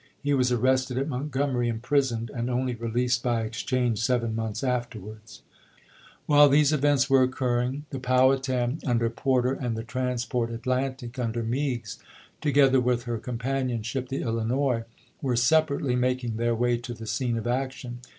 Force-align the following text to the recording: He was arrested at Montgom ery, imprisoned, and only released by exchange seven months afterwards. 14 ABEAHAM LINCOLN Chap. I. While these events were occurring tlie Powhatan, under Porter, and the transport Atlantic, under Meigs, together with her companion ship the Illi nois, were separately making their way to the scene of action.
He 0.23 0.33
was 0.33 0.51
arrested 0.51 0.97
at 0.97 1.07
Montgom 1.07 1.51
ery, 1.53 1.67
imprisoned, 1.69 2.31
and 2.33 2.49
only 2.49 2.73
released 2.73 3.21
by 3.21 3.41
exchange 3.43 4.01
seven 4.01 4.33
months 4.35 4.63
afterwards. 4.63 5.43
14 6.25 6.25
ABEAHAM 6.25 6.25
LINCOLN 6.25 6.25
Chap. 6.25 6.25
I. 6.25 6.25
While 6.25 6.49
these 6.49 6.73
events 6.73 7.07
were 7.11 7.21
occurring 7.21 7.85
tlie 7.91 8.01
Powhatan, 8.01 8.79
under 8.83 9.09
Porter, 9.11 9.53
and 9.53 9.77
the 9.77 9.83
transport 9.83 10.49
Atlantic, 10.49 11.19
under 11.19 11.43
Meigs, 11.43 11.99
together 12.41 12.79
with 12.81 13.03
her 13.03 13.19
companion 13.19 13.83
ship 13.83 14.09
the 14.09 14.23
Illi 14.23 14.43
nois, 14.45 14.85
were 15.21 15.35
separately 15.35 15.95
making 15.95 16.37
their 16.37 16.55
way 16.55 16.77
to 16.77 16.95
the 16.95 17.05
scene 17.05 17.37
of 17.37 17.45
action. 17.45 17.99